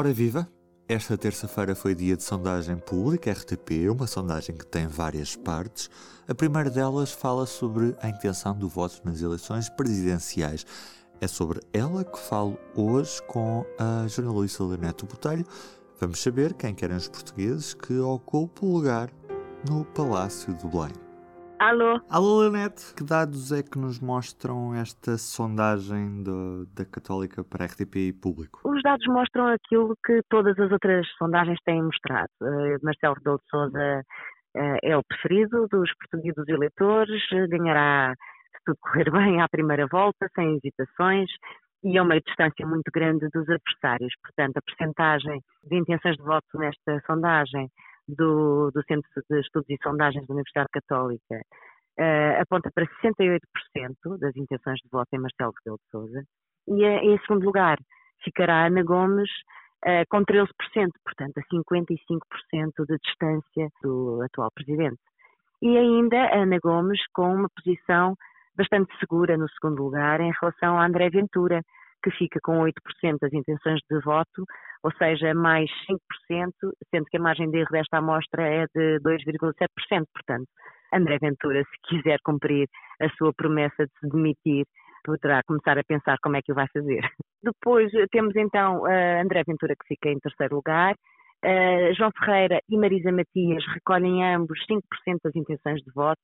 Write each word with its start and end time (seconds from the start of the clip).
Ora 0.00 0.14
viva! 0.14 0.48
Esta 0.88 1.14
terça-feira 1.14 1.74
foi 1.74 1.94
dia 1.94 2.16
de 2.16 2.22
sondagem 2.22 2.78
pública 2.78 3.30
RTP, 3.32 3.90
uma 3.90 4.06
sondagem 4.06 4.56
que 4.56 4.64
tem 4.64 4.86
várias 4.86 5.36
partes. 5.36 5.90
A 6.26 6.34
primeira 6.34 6.70
delas 6.70 7.12
fala 7.12 7.44
sobre 7.44 7.94
a 8.00 8.08
intenção 8.08 8.56
do 8.56 8.66
voto 8.66 9.02
nas 9.04 9.20
eleições 9.20 9.68
presidenciais. 9.68 10.64
É 11.20 11.28
sobre 11.28 11.60
ela 11.70 12.02
que 12.02 12.18
falo 12.18 12.58
hoje 12.74 13.20
com 13.24 13.62
a 13.78 14.06
jornalista 14.08 14.64
Leonete 14.64 15.04
Botelho. 15.04 15.44
Vamos 16.00 16.18
saber 16.22 16.54
quem 16.54 16.74
querem 16.74 16.96
os 16.96 17.06
portugueses 17.06 17.74
que 17.74 17.98
ocupa 17.98 18.64
o 18.64 18.72
lugar 18.72 19.10
no 19.68 19.84
Palácio 19.84 20.54
do 20.54 20.66
Belém. 20.66 21.09
Alô? 21.60 22.00
Alô, 22.08 22.40
Leonete. 22.40 22.94
Que 22.96 23.04
dados 23.04 23.52
é 23.52 23.62
que 23.62 23.78
nos 23.78 24.00
mostram 24.00 24.74
esta 24.74 25.18
sondagem 25.18 26.22
do, 26.22 26.64
da 26.74 26.86
Católica 26.86 27.44
para 27.44 27.66
RTP 27.66 27.96
e 27.96 28.12
público? 28.14 28.62
Os 28.64 28.80
dados 28.82 29.06
mostram 29.08 29.46
aquilo 29.48 29.94
que 30.06 30.22
todas 30.30 30.58
as 30.58 30.72
outras 30.72 31.06
sondagens 31.18 31.58
têm 31.66 31.82
mostrado. 31.82 32.30
Uh, 32.40 32.78
Marcelo 32.82 33.14
Rebelo 33.14 33.36
de 33.36 33.50
Sousa 33.50 34.00
uh, 34.56 34.78
é 34.82 34.96
o 34.96 35.04
preferido 35.04 35.68
dos 35.70 35.90
portugueses 35.98 36.34
dos 36.34 36.48
eleitores, 36.48 37.20
ganhará, 37.50 38.14
se 38.56 38.64
tudo 38.64 38.78
correr 38.80 39.10
bem, 39.12 39.42
à 39.42 39.46
primeira 39.46 39.86
volta, 39.86 40.30
sem 40.34 40.56
hesitações, 40.56 41.28
e 41.84 41.98
a 41.98 42.02
uma 42.02 42.18
distância 42.22 42.66
muito 42.66 42.90
grande 42.90 43.28
dos 43.34 43.46
adversários. 43.46 44.14
Portanto, 44.22 44.56
a 44.56 44.62
percentagem 44.62 45.42
de 45.64 45.76
intenções 45.76 46.16
de 46.16 46.22
voto 46.22 46.46
nesta 46.54 47.02
sondagem 47.06 47.68
do, 48.16 48.70
do 48.70 48.82
Centro 48.84 49.08
de 49.28 49.40
Estudos 49.40 49.70
e 49.70 49.78
Sondagens 49.82 50.26
da 50.26 50.34
Universidade 50.34 50.68
Católica 50.72 51.40
uh, 51.98 52.40
aponta 52.40 52.70
para 52.74 52.86
68% 53.02 53.40
das 54.18 54.36
intenções 54.36 54.78
de 54.80 54.88
voto 54.90 55.08
em 55.12 55.18
Marcelo 55.18 55.52
Rebelo 55.58 55.78
de 55.78 55.90
Sousa 55.90 56.24
e 56.68 56.84
uh, 56.84 57.12
em 57.12 57.18
segundo 57.20 57.44
lugar 57.44 57.78
ficará 58.22 58.66
Ana 58.66 58.82
Gomes 58.82 59.30
uh, 59.84 60.04
com 60.08 60.24
13%, 60.24 60.46
portanto 61.04 61.38
a 61.38 61.54
55% 61.54 62.86
de 62.86 62.98
distância 62.98 63.68
do 63.82 64.22
atual 64.22 64.50
Presidente. 64.54 65.00
E 65.62 65.76
ainda 65.76 66.34
Ana 66.34 66.58
Gomes 66.62 67.00
com 67.12 67.34
uma 67.34 67.48
posição 67.56 68.14
bastante 68.56 68.92
segura 68.98 69.36
no 69.36 69.48
segundo 69.50 69.82
lugar 69.82 70.20
em 70.20 70.32
relação 70.40 70.78
a 70.78 70.86
André 70.86 71.10
Ventura, 71.10 71.62
que 72.02 72.10
fica 72.12 72.38
com 72.42 72.60
8% 72.60 72.72
das 73.20 73.32
intenções 73.32 73.80
de 73.90 74.00
voto, 74.00 74.44
ou 74.82 74.92
seja, 74.92 75.34
mais 75.34 75.70
5%, 76.30 76.52
sendo 76.90 77.04
que 77.06 77.16
a 77.16 77.20
margem 77.20 77.50
de 77.50 77.58
erro 77.58 77.70
desta 77.70 77.98
amostra 77.98 78.42
é 78.42 78.66
de 78.74 78.98
2,7%. 79.00 80.06
Portanto, 80.12 80.48
André 80.92 81.18
Ventura, 81.20 81.62
se 81.62 81.88
quiser 81.88 82.18
cumprir 82.24 82.68
a 83.00 83.08
sua 83.10 83.32
promessa 83.32 83.84
de 83.86 83.92
se 84.00 84.08
demitir, 84.08 84.64
poderá 85.04 85.42
começar 85.44 85.78
a 85.78 85.84
pensar 85.84 86.18
como 86.22 86.36
é 86.36 86.42
que 86.42 86.52
o 86.52 86.54
vai 86.54 86.66
fazer. 86.72 87.00
Depois 87.42 87.90
temos 88.10 88.34
então 88.36 88.84
André 88.86 89.42
Ventura, 89.46 89.74
que 89.74 89.86
fica 89.88 90.10
em 90.10 90.18
terceiro 90.18 90.56
lugar. 90.56 90.94
Uh, 91.42 91.94
João 91.94 92.10
Ferreira 92.18 92.60
e 92.68 92.76
Marisa 92.76 93.10
Matias 93.10 93.64
recolhem 93.72 94.22
ambos 94.34 94.58
5% 94.70 94.80
das 95.24 95.34
intenções 95.34 95.80
de 95.80 95.90
voto, 95.92 96.20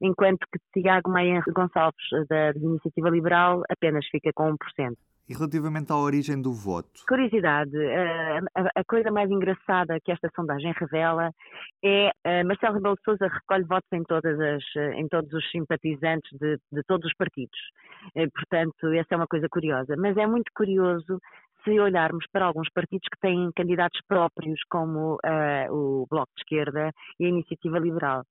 enquanto 0.00 0.44
que 0.52 0.82
Tiago 0.82 1.10
Maia 1.10 1.42
Gonçalves, 1.54 2.04
da 2.28 2.50
Iniciativa 2.50 3.08
Liberal, 3.08 3.62
apenas 3.70 4.06
fica 4.08 4.30
com 4.34 4.54
1%. 4.54 4.94
E 5.28 5.34
relativamente 5.34 5.92
à 5.92 5.96
origem 5.96 6.40
do 6.40 6.52
voto? 6.52 7.02
Curiosidade, 7.06 7.76
eh, 7.76 8.40
a, 8.54 8.84
coisa 8.84 9.10
mais 9.10 9.30
engraçada 9.30 10.00
que 10.02 10.10
esta 10.10 10.30
sondagem 10.34 10.72
revela 10.72 11.30
é 11.84 12.08
uh, 12.08 12.46
Marcelo 12.46 12.76
Rebelo 12.76 12.94
de 12.94 13.02
Sousa 13.02 13.28
recolhe 13.28 13.64
votos 13.64 13.88
em, 13.92 14.02
todas 14.04 14.40
as, 14.40 14.64
em 14.96 15.06
todos 15.06 15.30
os 15.34 15.50
simpatizantes 15.50 16.30
de, 16.38 16.58
de 16.72 16.82
todos 16.86 17.06
os 17.06 17.14
partidos. 17.14 17.58
Portanto, 18.34 18.92
essa 18.94 19.14
é 19.14 19.16
uma 19.16 19.26
coisa 19.26 19.48
curiosa. 19.50 19.94
Mas 19.98 20.16
é 20.16 20.26
muito 20.26 20.50
curioso 20.54 21.20
se 21.64 21.78
olharmos 21.78 22.24
para 22.32 22.46
alguns 22.46 22.68
partidos 22.70 23.06
que 23.12 23.20
têm 23.20 23.50
candidatos 23.54 24.00
próprios, 24.08 24.60
como 24.70 25.16
uh, 25.16 25.72
o 25.72 26.06
Bloco 26.08 26.32
de 26.36 26.42
Esquerda 26.42 26.90
e 27.20 27.26
a 27.26 27.28
Iniciativa 27.28 27.78
Liberal. 27.78 28.22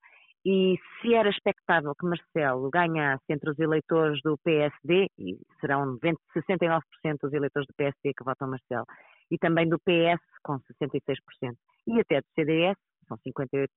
E 0.50 0.80
se 1.02 1.14
era 1.14 1.30
expectável 1.30 1.94
que 1.94 2.06
Marcelo 2.06 2.70
ganhasse 2.70 3.26
entre 3.28 3.50
os 3.52 3.60
eleitores 3.60 4.22
do 4.24 4.38
PSD, 4.38 5.10
e 5.20 5.38
serão 5.60 5.98
20, 6.02 6.18
69% 6.34 6.82
dos 7.22 7.34
eleitores 7.34 7.68
do 7.68 7.74
PSD 7.76 8.14
que 8.14 8.24
votam 8.24 8.48
Marcelo, 8.48 8.86
e 9.30 9.38
também 9.38 9.68
do 9.68 9.78
PS, 9.80 10.24
com 10.42 10.58
66%, 10.60 11.54
e 11.88 12.00
até 12.00 12.22
do 12.22 12.28
CDS, 12.34 12.78
são 13.10 13.18
58%. 13.18 13.68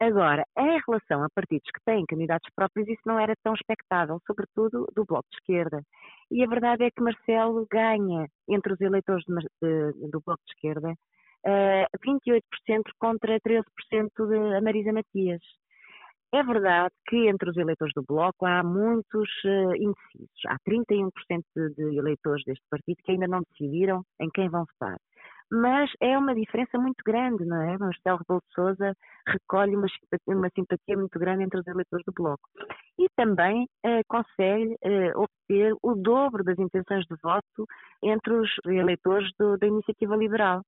Agora, 0.00 0.46
em 0.56 0.80
relação 0.86 1.22
a 1.22 1.28
partidos 1.28 1.70
que 1.70 1.84
têm 1.84 2.06
candidatos 2.06 2.48
próprios, 2.56 2.88
isso 2.88 3.02
não 3.04 3.18
era 3.18 3.34
tão 3.44 3.52
expectável, 3.52 4.18
sobretudo 4.26 4.86
do 4.96 5.04
Bloco 5.04 5.28
de 5.30 5.36
Esquerda. 5.40 5.82
E 6.30 6.42
a 6.42 6.48
verdade 6.48 6.84
é 6.84 6.90
que 6.90 7.02
Marcelo 7.02 7.66
ganha 7.70 8.26
entre 8.48 8.72
os 8.72 8.80
eleitores 8.80 9.26
de, 9.26 9.34
de, 9.60 10.10
do 10.10 10.22
Bloco 10.24 10.42
de 10.46 10.54
Esquerda 10.54 10.94
uh, 11.44 11.86
28% 12.06 12.42
contra 12.98 13.38
13% 13.40 13.62
de 14.16 14.60
Marisa 14.62 14.92
Matias. 14.92 15.40
É 16.32 16.42
verdade 16.42 16.94
que 17.08 17.28
entre 17.28 17.50
os 17.50 17.56
eleitores 17.56 17.92
do 17.94 18.04
Bloco 18.06 18.46
há 18.46 18.62
muitos 18.62 19.28
uh, 19.44 19.74
indecisos. 19.74 20.40
Há 20.46 20.56
31% 20.60 21.10
de, 21.76 21.96
eleitores 21.96 22.44
deste 22.44 22.64
partido 22.70 22.98
que 23.04 23.12
ainda 23.12 23.26
não 23.26 23.42
decidiram 23.50 24.02
em 24.20 24.28
quem 24.30 24.48
vão 24.48 24.64
votar 24.64 24.96
mas 25.52 25.90
é 26.00 26.16
uma 26.16 26.32
diferença 26.32 26.78
muito 26.78 27.02
grande, 27.04 27.44
não 27.44 27.60
é? 27.60 27.76
Marcelo 27.76 28.18
Rebelo 28.18 28.40
de 28.40 28.54
Sousa 28.54 28.96
recolhe 29.26 29.74
uma 29.74 29.88
simpatia, 29.88 30.36
uma 30.36 30.48
simpatia, 30.54 30.96
muito 30.96 31.18
grande 31.18 31.42
entre 31.42 31.58
os 31.58 31.66
eleitores 31.66 32.04
do 32.06 32.12
Bloco. 32.12 32.48
E 32.96 33.08
também 33.16 33.64
uh, 33.84 34.00
consegue 34.06 34.74
uh, 34.74 35.20
obter 35.20 35.74
o 35.82 35.96
dobro 35.96 36.44
das 36.44 36.56
intenções 36.56 37.04
de 37.04 37.16
voto 37.20 37.66
entre 38.00 38.32
os 38.32 38.48
eleitores 38.64 39.28
do, 39.36 39.58
da 39.58 39.66
Iniciativa 39.66 40.14
Liberal 40.14 40.62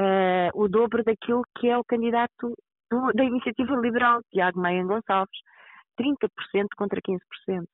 uh, 0.00 0.50
o 0.54 0.68
dobro 0.68 1.02
daquilo 1.04 1.42
que 1.58 1.68
é 1.68 1.78
o 1.78 1.84
candidato 1.84 2.54
do, 2.94 3.12
da 3.12 3.24
iniciativa 3.24 3.74
liberal, 3.76 4.20
Tiago 4.30 4.60
Maia 4.60 4.84
Gonçalves, 4.84 5.38
30% 5.98 6.28
contra 6.76 7.00
15%. 7.00 7.64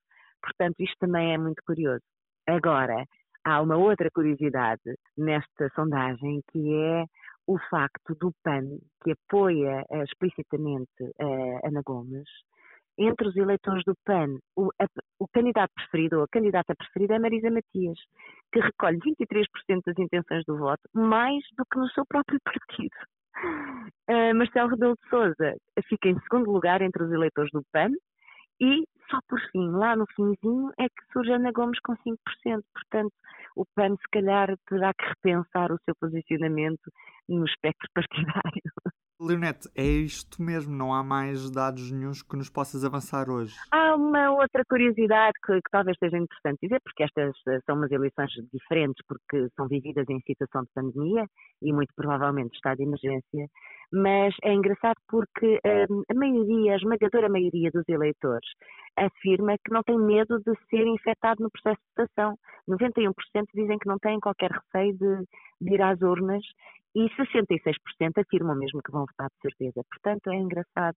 Portanto, 0.43 0.77
isto 0.81 0.97
também 0.99 1.35
é 1.35 1.39
muito 1.39 1.63
curioso. 1.65 2.03
Agora, 2.47 3.05
há 3.45 3.61
uma 3.61 3.77
outra 3.77 4.09
curiosidade 4.11 4.97
nesta 5.17 5.69
sondagem 5.75 6.41
que 6.51 6.75
é 6.75 7.05
o 7.47 7.59
facto 7.71 8.15
do 8.15 8.33
PAN, 8.43 8.65
que 9.03 9.13
apoia 9.13 9.85
uh, 9.91 10.03
explicitamente 10.05 11.03
uh, 11.03 11.67
Ana 11.67 11.83
Gomes, 11.85 12.29
entre 12.99 13.29
os 13.29 13.37
eleitores 13.37 13.83
do 13.85 13.95
PAN, 14.05 14.39
o, 14.57 14.71
a, 14.81 14.87
o, 15.19 15.27
candidato 15.29 15.73
preferido 15.75 16.19
ou 16.19 16.25
a 16.25 16.29
candidata 16.29 16.75
preferida 16.77 17.15
é 17.15 17.19
Marisa 17.19 17.51
Matias, 17.51 17.99
que 18.53 18.61
recolhe 18.61 18.99
23% 18.99 19.81
das 19.87 19.99
intenções 19.99 20.45
do 20.45 20.59
voto, 20.59 20.83
mais 20.95 21.43
do 21.57 21.65
que 21.65 21.79
no 21.79 21.89
seu 21.91 22.05
próprio 22.07 22.39
partido. 22.45 22.97
Uh, 24.09 24.35
Marcelo 24.35 24.71
Rebelo 24.71 24.97
de 25.03 25.09
Sousa 25.09 25.57
fica 25.89 26.09
em 26.09 26.19
segundo 26.21 26.51
lugar 26.51 26.83
entre 26.83 27.03
os 27.03 27.13
eleitores 27.13 27.51
do 27.53 27.63
PAN 27.73 27.91
e 28.61 28.85
só 29.11 29.19
por 29.29 29.41
fim, 29.51 29.71
lá 29.71 29.97
no 29.97 30.07
finzinho, 30.15 30.71
é 30.79 30.89
que 30.89 31.13
surge 31.13 31.33
Ana 31.33 31.51
Gomes 31.51 31.81
com 31.81 31.95
5%. 31.97 32.17
Portanto, 32.73 33.13
o 33.57 33.65
PAN 33.75 33.97
se 33.97 34.09
calhar 34.13 34.57
terá 34.69 34.95
que 34.95 35.05
repensar 35.05 35.73
o 35.73 35.79
seu 35.85 35.95
posicionamento 35.97 36.93
no 37.29 37.45
espectro 37.45 37.89
partidário. 37.93 38.63
Leonete, 39.21 39.69
é 39.77 39.85
isto 39.85 40.43
mesmo, 40.43 40.75
não 40.75 40.95
há 40.95 41.05
mais 41.05 41.51
dados 41.51 41.91
nenhums 41.93 42.23
que 42.23 42.37
nos 42.37 42.49
possas 42.49 42.83
avançar 42.85 43.29
hoje. 43.29 43.55
Há 43.71 43.95
uma 43.95 44.31
outra 44.31 44.65
curiosidade 44.65 45.35
que, 45.45 45.57
que, 45.57 45.71
talvez 45.71 45.99
seja 45.99 46.17
interessante 46.17 46.59
dizer, 46.63 46.81
porque 46.83 47.03
estas 47.03 47.37
eh, 47.49 47.59
são 47.67 47.77
umas 47.77 47.91
eleições 47.91 48.31
diferentes, 48.51 49.05
porque 49.07 49.49
são 49.57 49.69
vividas 49.69 50.09
em 50.09 50.21
situação 50.21 50.63
de 50.63 50.71
pandemia 50.75 51.27
e 51.61 51.71
muito 51.71 51.93
provavelmente 51.95 52.55
estado 52.55 52.79
de 52.79 52.85
emergência, 52.85 53.47
mas 53.93 54.35
é 54.43 54.55
engraçado 54.55 54.97
porque 55.07 55.61
um, 55.91 56.03
a 56.09 56.15
maioria, 56.15 56.73
a 56.73 56.77
esmagadora 56.77 57.29
maioria 57.29 57.71
dos 57.73 57.87
eleitores 57.89 58.49
afirma 58.97 59.57
que 59.65 59.73
não 59.73 59.83
tem 59.83 59.99
medo 59.99 60.39
de 60.39 60.53
ser 60.71 60.87
infectado 60.87 61.43
no 61.43 61.51
processo 61.51 61.81
de 61.81 62.05
votação. 62.05 62.39
91% 62.69 63.13
dizem 63.55 63.79
que 63.79 63.89
não 63.89 63.99
têm 63.99 64.21
qualquer 64.21 64.51
receio 64.51 64.97
de, 64.97 65.27
de 65.61 65.75
ir 65.75 65.83
às 65.83 66.01
urnas 66.01 66.45
e 66.95 67.09
66% 67.11 68.19
afirmam 68.19 68.57
mesmo 68.57 68.83
que 68.83 68.91
vão 68.91 69.07
votar 69.07 69.29
de 69.29 69.41
certeza. 69.43 69.83
Portanto, 69.91 70.31
é 70.31 70.37
engraçado 70.37 70.97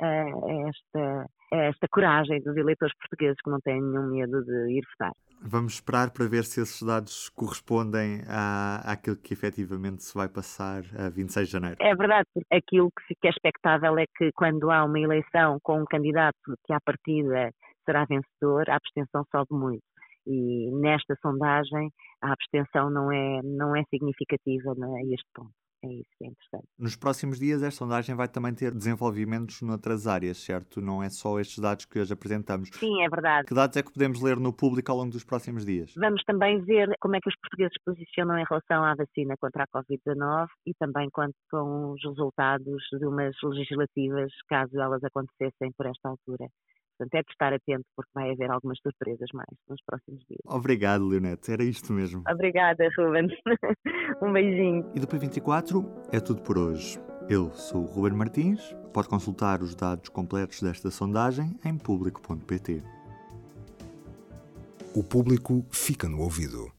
uh, 0.00 0.68
esta, 0.68 1.26
esta 1.52 1.88
coragem 1.90 2.40
dos 2.42 2.56
eleitores 2.56 2.94
portugueses 2.98 3.40
que 3.42 3.50
não 3.50 3.60
têm 3.60 3.80
nenhum 3.80 4.10
medo 4.10 4.44
de 4.44 4.72
ir 4.72 4.84
votar. 4.92 5.12
Vamos 5.40 5.74
esperar 5.74 6.10
para 6.10 6.26
ver 6.26 6.44
se 6.44 6.60
esses 6.60 6.82
dados 6.82 7.28
correspondem 7.30 8.22
à, 8.28 8.92
àquilo 8.92 9.16
que 9.16 9.32
efetivamente 9.32 10.02
se 10.02 10.12
vai 10.12 10.28
passar 10.28 10.82
a 10.98 11.08
26 11.08 11.46
de 11.46 11.52
janeiro. 11.52 11.76
É 11.80 11.94
verdade, 11.94 12.26
aquilo 12.50 12.90
que 12.90 13.28
é 13.28 13.30
expectável 13.30 13.96
é 13.98 14.04
que 14.16 14.32
quando 14.32 14.68
há 14.70 14.84
uma 14.84 14.98
eleição 14.98 15.58
com 15.62 15.80
um 15.80 15.84
candidato 15.84 16.36
que 16.66 16.72
à 16.72 16.80
partida 16.80 17.52
será 17.84 18.04
vencedor, 18.04 18.68
a 18.68 18.74
abstenção 18.74 19.24
sobe 19.30 19.54
muito 19.54 19.82
e 20.28 20.70
nesta 20.72 21.16
sondagem 21.22 21.90
a 22.20 22.32
abstenção 22.32 22.90
não 22.90 23.10
é, 23.10 23.40
não 23.42 23.74
é 23.74 23.82
significativa 23.84 24.72
a 24.72 25.02
este 25.04 25.26
ponto. 25.34 25.50
é 25.82 25.88
isso 25.88 26.10
que 26.18 26.24
é 26.24 26.28
interessante. 26.28 26.66
Nos 26.78 26.96
próximos 26.96 27.38
dias, 27.38 27.62
esta 27.62 27.78
sondagem 27.78 28.14
vai 28.14 28.28
também 28.28 28.52
ter 28.52 28.74
desenvolvimentos 28.74 29.62
noutras 29.62 30.06
áreas, 30.06 30.36
certo? 30.36 30.82
Não 30.82 31.02
é 31.02 31.08
só 31.08 31.40
estes 31.40 31.60
dados 31.60 31.86
que 31.86 31.98
hoje 31.98 32.12
apresentamos. 32.12 32.68
Sim, 32.74 33.02
é 33.02 33.08
verdade. 33.08 33.46
Que 33.46 33.54
dados 33.54 33.76
é 33.76 33.82
que 33.82 33.92
podemos 33.92 34.20
ler 34.20 34.38
no 34.38 34.52
público 34.52 34.90
ao 34.92 34.98
longo 34.98 35.12
dos 35.12 35.24
próximos 35.24 35.64
dias? 35.64 35.94
Vamos 35.96 36.22
também 36.24 36.60
ver 36.62 36.90
como 37.00 37.16
é 37.16 37.20
que 37.20 37.28
os 37.28 37.36
portugueses 37.40 37.72
se 37.72 37.84
posicionam 37.84 38.36
em 38.38 38.44
relação 38.48 38.84
à 38.84 38.94
vacina 38.94 39.34
contra 39.40 39.64
a 39.64 39.66
Covid-19 39.68 40.48
e 40.66 40.74
também 40.74 41.08
quanto 41.10 41.36
com 41.50 41.92
os 41.92 42.04
resultados 42.04 42.82
de 42.92 43.06
umas 43.06 43.34
legislativas, 43.42 44.32
caso 44.48 44.78
elas 44.78 45.02
acontecessem 45.04 45.72
por 45.76 45.86
esta 45.86 46.08
altura. 46.08 46.48
Portanto, 46.98 47.14
é 47.14 47.22
de 47.22 47.30
estar 47.30 47.52
atento 47.52 47.84
porque 47.94 48.10
vai 48.12 48.32
haver 48.32 48.50
algumas 48.50 48.78
surpresas 48.80 49.28
mais 49.32 49.48
nos 49.68 49.80
próximos 49.86 50.20
dias. 50.28 50.40
Obrigado, 50.44 51.06
Leonete. 51.06 51.52
Era 51.52 51.62
isto 51.62 51.92
mesmo. 51.92 52.24
Obrigada, 52.28 52.88
Ruben. 52.98 53.28
um 54.20 54.32
beijinho. 54.32 54.90
E 54.94 54.98
do 54.98 55.06
P24 55.06 55.86
é 56.10 56.18
tudo 56.18 56.42
por 56.42 56.58
hoje. 56.58 56.98
Eu 57.30 57.52
sou 57.52 57.82
o 57.82 57.86
Ruben 57.86 58.14
Martins. 58.14 58.74
Pode 58.92 59.08
consultar 59.08 59.62
os 59.62 59.76
dados 59.76 60.08
completos 60.08 60.60
desta 60.60 60.90
sondagem 60.90 61.56
em 61.64 61.78
público.pt. 61.78 62.82
O 64.96 65.04
público 65.04 65.64
fica 65.70 66.08
no 66.08 66.20
ouvido. 66.20 66.72